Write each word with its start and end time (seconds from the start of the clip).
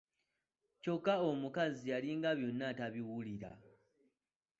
Kyokka 0.81 1.13
omukazi 1.29 1.83
yalinga 1.91 2.29
byonna 2.37 2.63
atabiwulira. 2.71 3.51